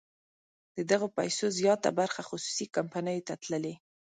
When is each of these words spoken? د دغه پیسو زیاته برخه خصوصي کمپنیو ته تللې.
د 0.75 0.77
دغه 0.91 1.07
پیسو 1.17 1.45
زیاته 1.59 1.89
برخه 1.99 2.21
خصوصي 2.29 2.65
کمپنیو 2.75 3.25
ته 3.27 3.33
تللې. 3.43 3.75